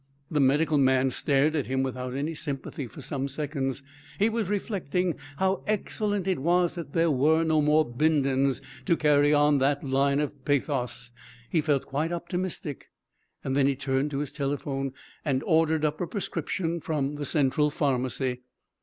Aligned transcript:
The 0.31 0.39
medical 0.39 0.79
man 0.79 1.11
stared 1.11 1.55
at 1.55 1.67
him 1.67 1.83
without 1.83 2.15
any 2.15 2.33
sympathy 2.33 2.87
for 2.87 3.01
some 3.03 3.27
seconds. 3.27 3.83
He 4.17 4.29
was 4.29 4.49
reflecting 4.49 5.13
how 5.37 5.63
excellent 5.67 6.25
it 6.25 6.39
was 6.39 6.73
that 6.73 6.93
there 6.93 7.11
were 7.11 7.43
no 7.43 7.61
more 7.61 7.85
Bindons 7.85 8.63
to 8.87 8.97
carry 8.97 9.31
on 9.31 9.59
that 9.59 9.83
line 9.83 10.19
of 10.19 10.43
pathos. 10.43 11.11
He 11.51 11.61
felt 11.61 11.85
quite 11.85 12.11
optimistic. 12.11 12.89
Then 13.43 13.67
he 13.67 13.75
turned 13.75 14.09
to 14.09 14.17
his 14.17 14.31
telephone 14.31 14.93
and 15.23 15.43
ordered 15.43 15.85
up 15.85 16.01
a 16.01 16.07
prescription 16.07 16.79
from 16.81 17.13
the 17.17 17.25
Central 17.27 17.69
Pharmacy. 17.69 18.41